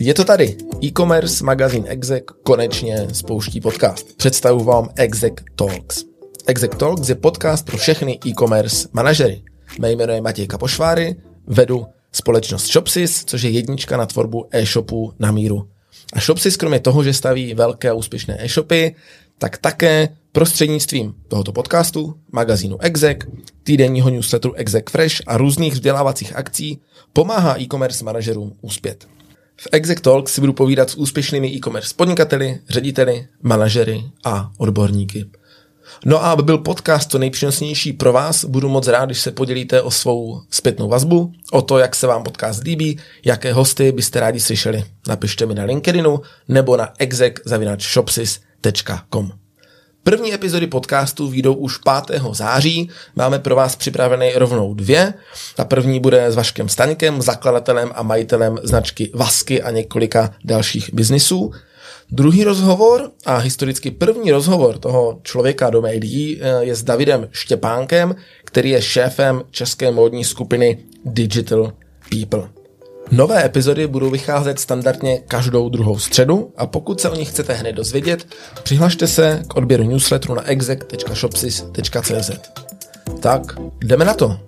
[0.00, 0.56] Je to tady.
[0.84, 4.16] E-commerce magazín Exec konečně spouští podcast.
[4.16, 6.04] Představu vám Exec Talks.
[6.46, 9.42] Exec Talks je podcast pro všechny e-commerce manažery.
[9.80, 11.16] Mé jméno je Matěj Kapošváry,
[11.46, 15.68] vedu společnost Shopsys, což je jednička na tvorbu e-shopů na míru.
[16.12, 18.94] A Shopsys kromě toho, že staví velké a úspěšné e-shopy,
[19.38, 23.18] tak také prostřednictvím tohoto podcastu, magazínu Exec,
[23.62, 26.80] týdenního newsletteru Exec Fresh a různých vzdělávacích akcí
[27.12, 29.06] pomáhá e-commerce manažerům úspět.
[29.60, 35.24] V Exec Talk si budu povídat s úspěšnými e-commerce podnikateli, řediteli, manažery a odborníky.
[36.04, 39.82] No a aby byl podcast to nejpřínosnější pro vás, budu moc rád, když se podělíte
[39.82, 44.40] o svou zpětnou vazbu, o to, jak se vám podcast líbí, jaké hosty byste rádi
[44.40, 44.84] slyšeli.
[45.08, 49.47] Napište mi na LinkedInu nebo na exec.shopsys.com.
[50.08, 52.22] První epizody podcastu výjdou už 5.
[52.32, 52.90] září.
[53.16, 55.14] Máme pro vás připravené rovnou dvě.
[55.56, 61.52] Ta první bude s Vaškem Staňkem, zakladatelem a majitelem značky Vasky a několika dalších biznisů.
[62.10, 68.16] Druhý rozhovor a historicky první rozhovor toho člověka do médií eh, je s Davidem Štěpánkem,
[68.44, 71.72] který je šéfem české módní skupiny Digital
[72.10, 72.57] People.
[73.10, 77.72] Nové epizody budou vycházet standardně každou druhou středu a pokud se o nich chcete hned
[77.72, 78.26] dozvědět,
[78.62, 82.30] přihlašte se k odběru newsletteru na exec.shopsys.cz.
[83.20, 83.42] Tak,
[83.80, 84.40] jdeme na to.